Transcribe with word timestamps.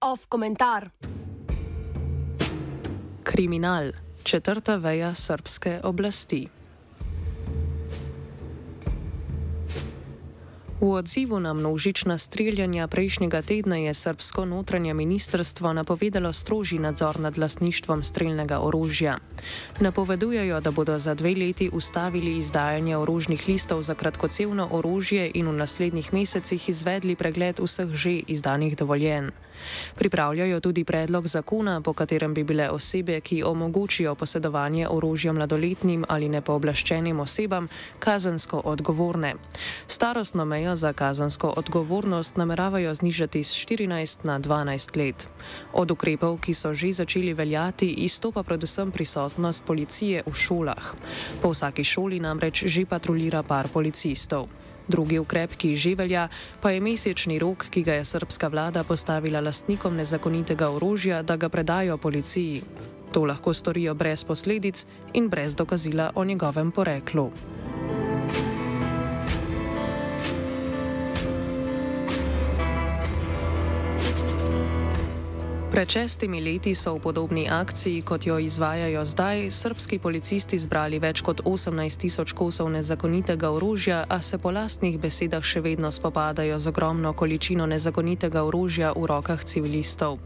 Off 0.00 0.26
komentar. 0.28 0.90
Kriminal, 3.24 3.92
četrta 4.22 4.76
veja 4.76 5.14
srpske 5.14 5.80
oblasti. 5.84 6.48
V 10.76 10.92
odzivu 10.92 11.40
na 11.40 11.56
množična 11.56 12.18
streljanja 12.18 12.84
prejšnjega 12.88 13.42
tedna 13.42 13.76
je 13.76 13.94
srpsko 13.94 14.44
notranje 14.44 14.94
ministrstvo 14.94 15.72
napovedalo 15.72 16.32
strožji 16.32 16.78
nadzor 16.78 17.20
nad 17.20 17.38
lasništvom 17.38 18.02
streljnega 18.02 18.60
orožja. 18.60 19.16
Napovedujejo, 19.80 20.60
da 20.60 20.70
bodo 20.70 20.98
za 20.98 21.14
dve 21.14 21.34
leti 21.34 21.70
ustavili 21.72 22.36
izdajanje 22.36 22.96
orožnih 22.96 23.48
listov 23.48 23.82
za 23.82 23.94
kratkocevno 23.94 24.68
orožje 24.70 25.30
in 25.34 25.48
v 25.48 25.52
naslednjih 25.52 26.12
mesecih 26.12 26.68
izvedli 26.68 27.16
pregled 27.16 27.60
vseh 27.60 27.88
že 27.94 28.20
izdanih 28.28 28.76
dovoljenj. 28.76 29.32
Pripravljajo 29.94 30.60
tudi 30.60 30.84
predlog 30.84 31.26
zakona, 31.26 31.80
po 31.80 31.92
katerem 31.92 32.34
bi 32.34 32.44
bile 32.44 32.70
osebe, 32.70 33.20
ki 33.20 33.42
omogočijo 33.42 34.14
posedovanje 34.14 34.88
orožja 34.88 35.32
mladoletnim 35.32 36.04
ali 36.08 36.28
nepooblaščenim 36.28 37.20
osebam, 37.20 37.68
kazensko 37.98 38.60
odgovorne. 38.64 39.34
Starostno 39.86 40.44
mejo 40.44 40.75
za 40.76 40.92
kazensko 40.92 41.54
odgovornost 41.56 42.36
nameravajo 42.36 42.94
znižati 42.94 43.44
z 43.44 43.52
14 43.52 44.24
na 44.24 44.40
12 44.40 44.96
let. 44.96 45.28
Od 45.72 45.90
ukrepov, 45.90 46.38
ki 46.38 46.54
so 46.54 46.74
že 46.74 46.92
začeli 46.92 47.34
veljati, 47.34 47.88
izstopa 48.04 48.42
predvsem 48.42 48.92
prisotnost 48.92 49.64
policije 49.64 50.22
v 50.26 50.34
šolah. 50.34 50.94
Po 51.42 51.50
vsaki 51.50 51.84
šoli 51.84 52.20
namreč 52.20 52.64
že 52.64 52.86
patrulira 52.86 53.42
par 53.42 53.68
policistov. 53.68 54.48
Drugi 54.88 55.18
ukrep, 55.18 55.56
ki 55.56 55.74
že 55.76 55.94
velja, 55.98 56.28
pa 56.62 56.70
je 56.70 56.80
mesečni 56.80 57.38
rok, 57.42 57.66
ki 57.70 57.82
ga 57.82 57.98
je 57.98 58.04
srpska 58.04 58.48
vlada 58.48 58.84
postavila 58.84 59.40
lastnikom 59.40 59.96
nezakonitega 59.96 60.70
orožja, 60.70 61.22
da 61.22 61.36
ga 61.36 61.48
predajo 61.48 61.98
policiji. 61.98 62.62
To 63.12 63.24
lahko 63.24 63.54
storijo 63.54 63.94
brez 63.94 64.24
posledic 64.24 64.86
in 65.14 65.28
brez 65.28 65.56
dokazila 65.56 66.12
o 66.14 66.24
njegovem 66.24 66.70
poreklu. 66.70 67.30
Pred 75.76 75.92
šestimi 75.92 76.40
leti 76.40 76.72
so 76.72 76.96
v 76.96 77.04
podobni 77.04 77.44
akciji, 77.52 78.00
kot 78.00 78.24
jo 78.24 78.38
izvajajo 78.40 79.04
zdaj, 79.04 79.50
srpski 79.52 79.98
policisti 80.00 80.56
zbrali 80.56 80.96
več 80.96 81.20
kot 81.20 81.42
18 81.44 82.00
tisoč 82.00 82.32
kosov 82.32 82.70
nezakonitega 82.72 83.50
orožja, 83.52 84.06
a 84.08 84.16
se 84.24 84.40
po 84.40 84.48
lastnih 84.48 84.96
besedah 84.96 85.44
še 85.44 85.60
vedno 85.60 85.90
spopadajo 85.92 86.56
z 86.56 86.72
ogromno 86.72 87.12
količino 87.12 87.66
nezakonitega 87.68 88.40
orožja 88.48 88.94
v 88.96 89.04
rokah 89.04 89.44
civilistov. 89.44 90.16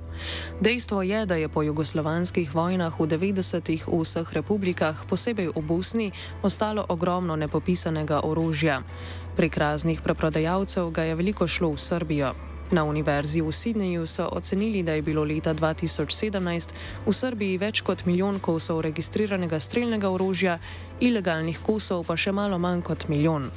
Dejstvo 0.63 1.03
je, 1.03 1.27
da 1.27 1.35
je 1.35 1.51
po 1.51 1.67
jugoslovanskih 1.67 2.55
vojnah 2.55 2.95
v 2.95 3.11
90-ih 3.11 3.91
v 3.91 3.99
vseh 4.07 4.31
republikah, 4.31 5.03
posebej 5.11 5.51
v 5.51 5.65
Bosni, 5.67 6.09
ostalo 6.47 6.87
ogromno 6.87 7.35
nepopisanega 7.35 8.23
orožja. 8.23 8.87
Prek 9.35 9.59
raznih 9.59 9.99
preprodajalcev 9.99 10.95
ga 10.95 11.11
je 11.11 11.19
veliko 11.19 11.51
šlo 11.51 11.75
v 11.75 11.83
Srbijo. 11.83 12.50
Na 12.71 12.85
univerzi 12.85 13.41
v 13.43 13.51
Sydneyju 13.51 14.07
so 14.07 14.29
ocenili, 14.33 14.83
da 14.83 14.93
je 14.93 15.03
bilo 15.03 15.25
leta 15.25 15.55
2017 15.55 16.71
v 17.07 17.13
Srbiji 17.13 17.59
več 17.59 17.81
kot 17.83 18.05
milijon 18.07 18.39
kosov 18.39 18.81
registriranega 18.87 19.59
streljnega 19.61 20.11
orožja, 20.11 20.59
ilegalnih 21.01 21.59
kosov 21.67 22.07
pa 22.07 22.15
še 22.17 22.31
malo 22.33 22.59
manj 22.63 22.87
kot 22.87 23.09
milijon. 23.09 23.51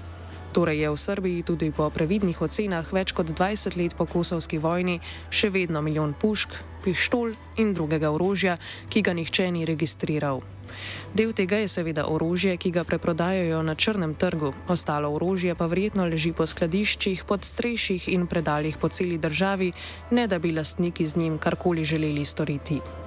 Torej 0.53 0.85
je 0.85 0.89
v 0.93 0.97
Srbiji 0.97 1.43
tudi 1.43 1.67
po 1.73 1.89
previdnih 1.89 2.37
ocenah 2.37 2.85
več 2.93 3.09
kot 3.17 3.33
20 3.33 3.73
let 3.73 3.97
po 3.97 4.05
kosovski 4.05 4.61
vojni 4.61 4.99
še 5.33 5.49
vedno 5.49 5.81
milijon 5.81 6.13
pušk, 6.13 6.53
pištol 6.85 7.33
in 7.57 7.73
drugega 7.73 8.13
orožja, 8.13 8.59
ki 8.85 9.01
ga 9.01 9.17
nihče 9.17 9.49
ni 9.49 9.65
registriral. 9.65 10.45
Del 11.09 11.33
tega 11.33 11.57
je 11.57 11.73
seveda 11.73 12.05
orožje, 12.05 12.53
ki 12.61 12.69
ga 12.69 12.85
preprodajajo 12.85 13.65
na 13.65 13.73
črnem 13.73 14.13
trgu, 14.13 14.53
ostalo 14.69 15.09
orožje 15.17 15.57
pa 15.57 15.65
verjetno 15.65 16.05
leži 16.05 16.37
po 16.37 16.45
skladiščih, 16.45 17.25
pod 17.25 17.45
strešjih 17.45 18.13
in 18.13 18.29
predaljih 18.29 18.77
po 18.77 18.93
celi 18.93 19.17
državi, 19.17 19.73
ne 20.13 20.27
da 20.29 20.37
bi 20.37 20.53
lastniki 20.53 21.05
z 21.05 21.17
njim 21.17 21.41
karkoli 21.41 21.81
želeli 21.81 22.25
storiti. 22.25 23.02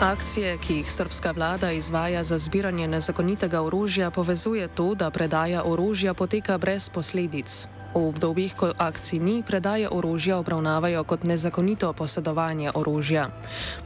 Akcije, 0.00 0.58
ki 0.60 0.74
jih 0.74 0.90
srpska 0.92 1.30
vlada 1.32 1.70
izvaja 1.72 2.24
za 2.24 2.38
zbiranje 2.38 2.88
nezakonitega 2.88 3.62
orožja, 3.62 4.10
povezuje 4.10 4.68
to, 4.68 4.94
da 4.94 5.10
predaja 5.10 5.64
orožja 5.64 6.14
poteka 6.14 6.58
brez 6.58 6.88
posledic. 6.88 7.68
V 7.94 8.12
obdobjih, 8.12 8.52
ko 8.52 8.76
akcij 8.76 9.18
ni, 9.18 9.40
predaje 9.40 9.88
orožja 9.88 10.36
obravnavajo 10.36 11.04
kot 11.04 11.24
nezakonito 11.24 11.92
posedovanje 11.92 12.70
orožja. 12.74 13.32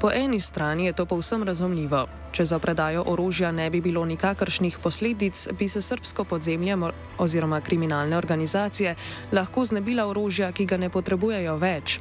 Po 0.02 0.10
eni 0.10 0.40
strani 0.40 0.90
je 0.90 0.92
to 0.92 1.06
povsem 1.06 1.42
razumljivo. 1.42 2.19
Če 2.30 2.44
za 2.46 2.58
predajo 2.62 3.02
orožja 3.10 3.50
ne 3.52 3.66
bi 3.70 3.80
bilo 3.82 4.04
nikakršnih 4.06 4.78
posledic, 4.78 5.48
bi 5.58 5.68
se 5.68 5.82
srbsko 5.82 6.24
podzemlje 6.24 6.76
oziroma 7.18 7.60
kriminalne 7.60 8.16
organizacije 8.16 8.94
lahko 9.32 9.64
znebila 9.64 10.06
orožja, 10.06 10.52
ki 10.52 10.66
ga 10.66 10.76
ne 10.76 10.90
potrebujejo 10.90 11.56
več. 11.58 11.98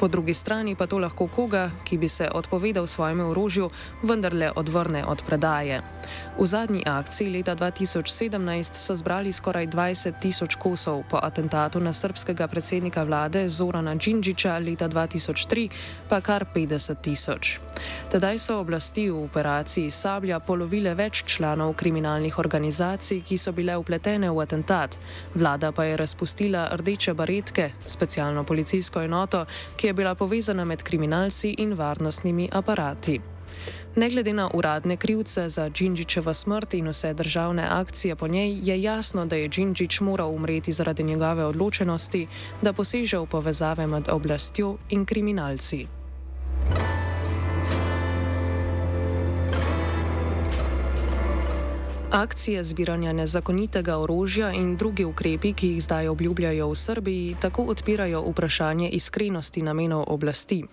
Po 0.00 0.08
drugi 0.08 0.34
strani 0.34 0.74
pa 0.74 0.86
to 0.86 0.98
lahko 0.98 1.26
koga, 1.26 1.70
ki 1.84 1.98
bi 1.98 2.08
se 2.08 2.28
odpovedal 2.30 2.86
svojemu 2.86 3.30
orožju, 3.30 3.70
vendarle 4.02 4.50
odvrne 4.56 5.04
od 5.04 5.22
predaje. 5.26 5.80
V 6.38 6.46
zadnji 6.46 6.82
akciji 6.86 7.30
leta 7.30 7.56
2017 7.56 8.74
so 8.74 8.96
zbrali 8.96 9.32
skoraj 9.32 9.66
20 9.66 10.20
tisoč 10.22 10.54
kosov, 10.54 11.02
po 11.10 11.18
atentatu 11.22 11.80
na 11.80 11.92
srpskega 11.92 12.46
predsednika 12.48 13.02
vlade 13.02 13.48
Zorana 13.48 13.94
Džinžiča 13.96 14.58
leta 14.58 14.88
2003 14.88 15.68
pa 16.08 16.20
kar 16.20 16.46
50 16.54 17.02
tisoč. 17.02 17.58
Tedaj 18.10 18.38
so 18.38 18.60
oblasti 18.60 19.10
v 19.10 19.24
operaciji 19.24 19.67
operaciji 19.68 19.90
Sablja 19.90 20.38
polovile 20.40 20.94
več 20.96 21.20
članov 21.28 21.74
kriminalnih 21.76 22.38
organizacij, 22.40 23.20
ki 23.20 23.36
so 23.36 23.52
bile 23.52 23.74
upletene 23.76 24.30
v 24.32 24.40
atentat. 24.40 24.96
Vlada 25.34 25.72
pa 25.76 25.84
je 25.84 25.96
razpustila 26.00 26.70
rdeče 26.72 27.12
baretke, 27.14 27.66
specialno 27.84 28.44
policijsko 28.48 29.02
enoto, 29.04 29.44
ki 29.76 29.86
je 29.86 29.92
bila 29.92 30.14
povezana 30.14 30.64
med 30.64 30.82
kriminalci 30.82 31.52
in 31.58 31.74
varnostnimi 31.76 32.48
aparati. 32.52 33.20
Ne 33.96 34.08
glede 34.08 34.32
na 34.32 34.48
uradne 34.54 34.96
krivce 34.96 35.48
za 35.48 35.68
Džinžičevo 35.68 36.32
smrt 36.34 36.74
in 36.74 36.88
vse 36.88 37.12
državne 37.12 37.68
akcije 37.68 38.16
po 38.16 38.28
njej, 38.28 38.56
je 38.62 38.82
jasno, 38.82 39.26
da 39.26 39.36
je 39.36 39.48
Džinžič 39.48 40.00
moral 40.00 40.32
umreti 40.32 40.72
zaradi 40.72 41.02
njegove 41.02 41.44
odločenosti, 41.44 42.26
da 42.62 42.72
poseže 42.72 43.18
v 43.18 43.26
povezave 43.26 43.86
med 43.86 44.08
oblastjo 44.08 44.78
in 44.88 45.04
kriminalci. 45.04 45.97
Akcije 52.08 52.64
zbiranja 52.64 53.12
nezakonitega 53.12 53.98
orožja 53.98 54.48
in 54.52 54.76
drugi 54.76 55.04
ukrepi, 55.04 55.52
ki 55.52 55.68
jih 55.68 55.82
zdaj 55.84 56.08
obljubljajo 56.08 56.70
v 56.70 56.74
Srbiji, 56.74 57.36
tako 57.40 57.62
odpirajo 57.68 58.22
vprašanje 58.30 58.88
iskrenosti 58.88 59.62
namenov 59.62 60.04
oblasti. 60.08 60.64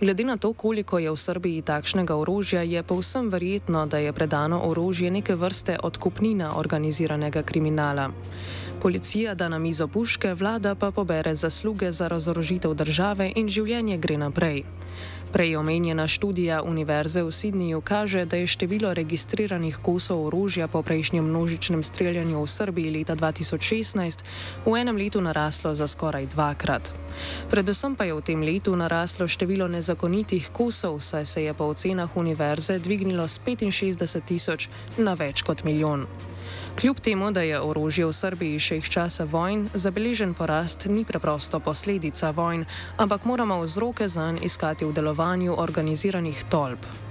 Glede 0.00 0.24
na 0.24 0.36
to, 0.36 0.52
koliko 0.52 0.98
je 0.98 1.10
v 1.10 1.16
Srbiji 1.16 1.62
takšnega 1.62 2.16
orožja, 2.16 2.62
je 2.62 2.82
povsem 2.82 3.28
verjetno, 3.28 3.86
da 3.86 3.98
je 3.98 4.12
predano 4.12 4.62
orožje 4.64 5.10
neke 5.10 5.34
vrste 5.36 5.76
odkupnina 5.82 6.56
organiziranega 6.56 7.42
kriminala. 7.42 8.10
Policija 8.80 9.34
da 9.34 9.48
na 9.48 9.58
mizo 9.58 9.88
puške, 9.88 10.34
vlada 10.34 10.74
pa 10.74 10.90
pobere 10.90 11.34
zasluge 11.34 11.92
za 11.92 12.08
razorožitev 12.08 12.74
države 12.74 13.32
in 13.36 13.48
življenje 13.48 13.98
gre 13.98 14.16
naprej. 14.16 14.64
Prej 15.32 15.56
omenjena 15.56 16.08
študija 16.08 16.62
Univerze 16.62 17.22
v 17.22 17.30
Sydneyju 17.30 17.80
kaže, 17.80 18.24
da 18.26 18.36
je 18.36 18.50
število 18.50 18.90
registriranih 18.94 19.78
kosov 19.78 20.26
orožja 20.26 20.66
po 20.68 20.82
prejšnjem 20.82 21.22
množičnem 21.22 21.84
streljanju 21.86 22.42
v 22.42 22.50
Srbiji 22.50 22.90
leta 22.90 23.14
2016 23.14 24.26
v 24.66 24.74
enem 24.74 24.96
letu 24.98 25.22
naraslo 25.22 25.70
za 25.74 25.86
skoraj 25.86 26.26
dvakrat. 26.34 26.82
Predvsem 27.46 27.94
pa 27.94 28.10
je 28.10 28.14
v 28.18 28.26
tem 28.26 28.42
letu 28.42 28.74
naraslo 28.74 29.30
število 29.30 29.70
nezakonitih 29.70 30.50
kosov, 30.50 30.98
saj 30.98 31.24
se 31.24 31.46
je 31.46 31.54
po 31.54 31.70
ocenah 31.70 32.10
univerze 32.16 32.82
dvignilo 32.82 33.28
z 33.28 33.38
65 33.46 34.26
tisoč 34.26 34.66
na 34.98 35.14
več 35.14 35.46
kot 35.46 35.62
milijon. 35.62 36.10
Kljub 36.80 37.00
temu, 37.00 37.30
da 37.30 37.42
je 37.42 37.60
orožje 37.60 38.06
v 38.06 38.12
Srbiji 38.12 38.58
še 38.58 38.80
iz 38.80 38.88
časa 38.88 39.24
vojn, 39.24 39.68
zabeležen 39.74 40.34
porast 40.34 40.86
ni 40.86 41.04
preprosto 41.04 41.60
posledica 41.60 42.30
vojn, 42.30 42.64
ampak 42.96 43.24
moramo 43.24 43.60
vzroke 43.60 44.08
zanj 44.08 44.40
iskati 44.42 44.84
v 44.84 44.92
delovanju 44.92 45.54
organiziranih 45.58 46.44
tolp. 46.50 47.09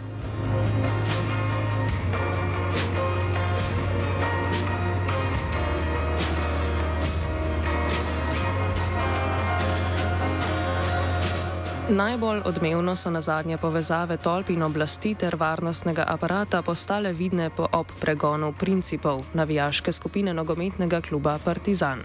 Najbolj 11.90 12.42
odmevno 12.46 12.96
so 12.96 13.10
na 13.10 13.22
zadnje 13.22 13.58
povezave 13.58 14.18
tolp 14.18 14.50
in 14.50 14.64
oblasti 14.64 15.16
ter 15.16 15.36
varnostnega 15.36 16.06
aparata 16.08 16.62
postale 16.62 17.14
vidne 17.14 17.50
po 17.50 17.66
ob 17.74 17.88
pregonu 18.00 18.54
principov 18.54 19.24
navijaške 19.34 19.92
skupine 19.92 20.34
nogometnega 20.34 21.02
kluba 21.02 21.40
Partizan. 21.46 22.04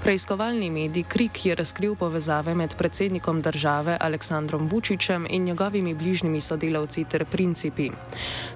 Preiskovalni 0.00 0.70
medij 0.70 1.04
Krik 1.08 1.46
je 1.46 1.54
razkril 1.54 1.96
povezave 1.96 2.54
med 2.54 2.74
predsednikom 2.76 3.42
države 3.42 3.96
Aleksandrom 4.00 4.68
Vučićem 4.68 5.26
in 5.30 5.44
njegovimi 5.44 5.94
bližnjimi 5.94 6.40
sodelavci 6.40 7.04
ter 7.04 7.24
principi. 7.24 7.90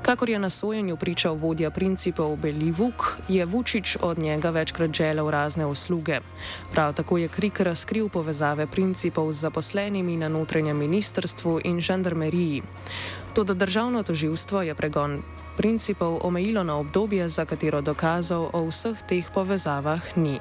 Kakor 0.02 0.30
je 0.30 0.38
na 0.38 0.50
sojenju 0.50 0.96
pričal 0.96 1.34
vodja 1.34 1.70
principov 1.70 2.36
Beli 2.36 2.70
Vuk, 2.70 3.16
je 3.28 3.44
Vučić 3.44 3.96
od 4.00 4.18
njega 4.18 4.50
večkrat 4.50 4.92
želel 4.92 5.30
razne 5.30 5.66
usluge. 5.66 6.20
Prav 6.72 6.94
tako 6.94 7.18
je 7.18 7.28
Krik 7.28 7.60
razkril 7.60 8.08
povezave 8.08 8.66
principov 8.66 9.32
z 9.32 9.36
zaposlenimi 9.36 10.16
na 10.16 10.28
notranjem 10.28 10.61
notranjem 10.62 10.78
ministrstvu 10.78 11.60
in 11.64 11.80
žandarmeriji. 11.80 12.62
Toda 13.34 13.54
državno 13.54 14.02
toživstvo 14.02 14.62
je 14.62 14.74
pregon 14.74 15.22
principov 15.56 16.20
omejilo 16.22 16.62
na 16.62 16.78
obdobje, 16.78 17.28
za 17.28 17.44
katero 17.44 17.82
dokazov 17.82 18.50
o 18.52 18.70
vseh 18.70 19.02
teh 19.08 19.26
povezavah 19.34 20.16
ni. 20.16 20.38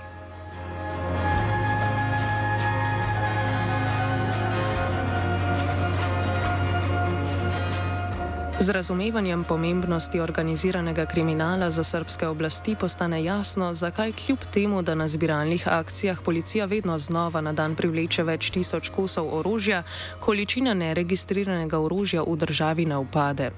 Z 8.61 8.69
razumevanjem 8.69 9.43
pomembnosti 9.43 10.19
organiziranega 10.21 11.05
kriminala 11.05 11.71
za 11.71 11.83
srpske 11.83 12.27
oblasti 12.27 12.75
postane 12.75 13.23
jasno, 13.23 13.73
zakaj 13.73 14.11
kljub 14.11 14.37
temu, 14.53 14.81
da 14.81 14.95
na 14.95 15.07
zbiralnih 15.07 15.67
akcijah 15.67 16.21
policija 16.21 16.65
vedno 16.65 16.97
znova 16.97 17.41
na 17.41 17.53
dan 17.53 17.75
privleče 17.75 18.23
več 18.23 18.51
tisoč 18.53 18.89
kosov 18.93 19.33
orožja, 19.33 19.81
količina 20.19 20.73
neregistriranega 20.73 21.79
orožja 21.79 22.21
v 22.21 22.37
državi 22.37 22.85
ne 22.85 23.01
upade. 23.01 23.49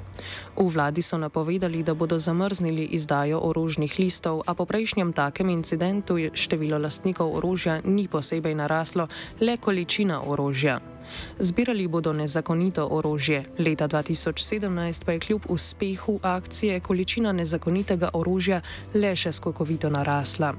V 0.56 0.70
vladi 0.72 1.02
so 1.02 1.18
napovedali, 1.18 1.84
da 1.84 1.94
bodo 1.94 2.20
zamrznili 2.20 2.86
izdajo 2.96 3.44
orožnih 3.44 4.00
listov, 4.00 4.42
a 4.48 4.54
po 4.54 4.66
prejšnjem 4.66 5.12
takem 5.14 5.50
incidentu 5.50 6.16
število 6.34 6.80
lastnikov 6.80 7.36
orožja 7.36 7.82
ni 7.84 8.08
posebej 8.08 8.56
naraslo, 8.56 9.08
le 9.42 9.58
količina 9.58 10.24
orožja. 10.24 10.93
Zbirali 11.40 11.88
bodo 11.88 12.14
nezakonito 12.14 12.88
orožje. 12.92 13.46
Leta 13.58 13.88
2017 13.88 15.06
pa 15.06 15.12
je 15.12 15.20
kljub 15.20 15.42
uspehu 15.50 16.20
akcije 16.22 16.80
količina 16.80 17.32
nezakonitega 17.32 18.10
orožja 18.14 18.62
le 18.94 19.16
še 19.16 19.32
skokovito 19.32 19.90
narasla. 19.90 20.54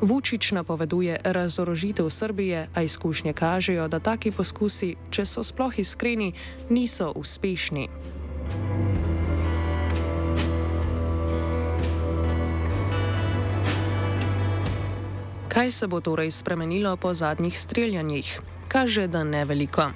Vučić 0.00 0.52
napoveduje 0.52 1.20
razorožitev 1.24 2.10
Srbije, 2.10 2.68
a 2.74 2.82
izkušnje 2.82 3.32
kažejo, 3.32 3.88
da 3.88 4.00
taki 4.00 4.30
poskusi, 4.30 4.96
če 5.10 5.24
so 5.24 5.42
sploh 5.42 5.78
iskreni, 5.78 6.32
niso 6.70 7.12
uspešni. 7.16 7.88
Kaj 15.48 15.70
se 15.70 15.86
bo 15.86 16.00
torej 16.00 16.30
spremenilo 16.30 16.96
po 16.96 17.14
zadnjih 17.14 17.58
streljanjih? 17.58 18.57
Kaže, 18.68 19.06
da 19.06 19.24
ne 19.24 19.44
veliko. 19.44 19.90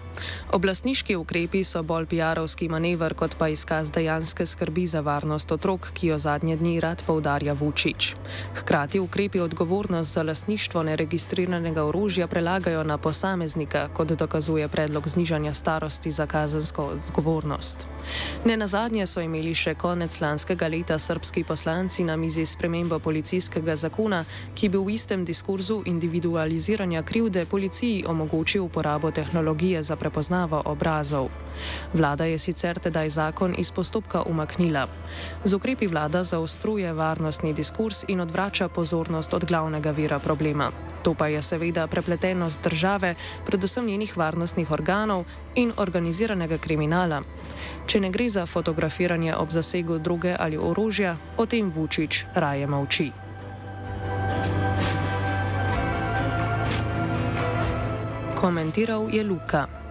Oblastniški 0.53 1.17
ukrepi 1.17 1.65
so 1.65 1.83
bolj 1.83 2.07
PR-ovski 2.07 2.69
manever, 2.69 3.15
kot 3.15 3.37
pa 3.39 3.49
izkaz 3.49 3.93
dejanske 3.93 4.47
skrbi 4.47 4.87
za 4.87 5.01
varnost 5.01 5.53
otrok, 5.53 5.91
ki 5.95 6.07
jo 6.07 6.19
zadnje 6.19 6.57
dni 6.57 6.81
rad 6.81 7.03
poudarja 7.07 7.53
Vučić. 7.53 8.15
Hkrati 8.55 9.01
ukrepi 9.01 9.41
odgovornost 9.41 10.13
za 10.13 10.23
lasništvo 10.23 10.83
neregistriranega 10.83 11.85
orožja 11.85 12.27
prelagajo 12.27 12.83
na 12.85 12.99
posameznika, 12.99 13.89
kot 13.95 14.13
dokazuje 14.13 14.69
predlog 14.69 15.09
znižanja 15.09 15.53
starosti 15.53 16.11
za 16.11 16.27
kazensko 16.27 16.85
odgovornost. 16.85 17.87
Ne 18.45 18.57
na 18.57 18.67
zadnje 18.67 19.07
so 19.07 19.21
imeli 19.21 19.55
še 19.55 19.75
konec 19.75 20.21
lanskega 20.21 20.69
leta 20.69 20.99
srpski 20.99 21.45
poslanci 21.45 22.05
na 22.05 22.17
mizi 22.17 22.47
spremembo 22.47 22.99
policijskega 22.99 23.77
zakona, 23.77 24.25
ki 24.55 24.69
bi 24.69 24.79
v 24.79 24.95
istem 24.95 25.25
diskurzu 25.25 25.83
individualiziranja 25.87 27.03
krivde 27.03 27.47
policiji 27.47 28.05
omogočil 28.09 28.65
uporabo 28.65 29.11
tehnologije 29.11 29.83
za 29.83 29.97
prepoznavo 30.13 30.61
obrazov. 30.69 31.33
Vlada 31.97 32.29
je 32.29 32.37
sicer 32.37 32.77
tedaj 32.77 33.09
zakon 33.09 33.57
iz 33.57 33.73
postopka 33.73 34.23
umaknila. 34.29 34.85
Z 35.45 35.57
ukrepi 35.57 35.89
vlada 35.89 36.21
zaostruje 36.21 36.93
varnostni 36.93 37.57
diskurs 37.57 38.05
in 38.09 38.21
odvrača 38.21 38.69
pozornost 38.69 39.33
od 39.35 39.45
glavnega 39.45 39.91
vira 39.91 40.19
problema. 40.19 40.69
To 41.03 41.15
pa 41.15 41.27
je 41.33 41.43
seveda 41.43 41.87
prepletenost 41.87 42.63
države, 42.63 43.15
predvsem 43.47 43.87
njenih 43.87 44.17
varnostnih 44.17 44.71
organov 44.71 45.25
in 45.55 45.73
organiziranega 45.77 46.59
kriminala. 46.59 47.23
Če 47.87 48.01
ne 48.01 48.11
gre 48.11 48.29
za 48.29 48.47
fotografiranje 48.47 49.35
ob 49.35 49.49
zasegu 49.49 49.99
druge 49.99 50.37
ali 50.39 50.61
orožja, 50.61 51.17
o 51.37 51.47
tem 51.47 51.73
Vučić 51.73 52.25
raje 52.35 52.67
molči. 52.67 53.11
Komentiral 58.37 59.09
je 59.09 59.25
Luka. 59.25 59.82